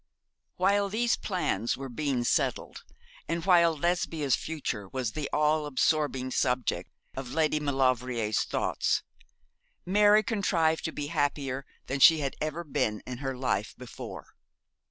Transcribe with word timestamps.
While 0.55 0.89
these 0.89 1.15
plans 1.15 1.77
were 1.77 1.87
being 1.87 2.23
settled, 2.23 2.83
and 3.27 3.45
while 3.45 3.77
Lesbia's 3.77 4.33
future 4.35 4.87
was 4.89 5.11
the 5.11 5.29
all 5.31 5.67
absorbing 5.67 6.31
subject 6.31 6.89
of 7.15 7.33
Lady 7.33 7.59
Maulevrier's 7.59 8.39
thoughts, 8.39 9.03
Mary 9.85 10.23
contrived 10.23 10.83
to 10.85 10.91
be 10.91 11.05
happier 11.13 11.67
than 11.85 11.99
she 11.99 12.17
had 12.21 12.35
ever 12.41 12.63
been 12.63 13.03
in 13.05 13.19
her 13.19 13.37
life 13.37 13.75
before. 13.77 14.33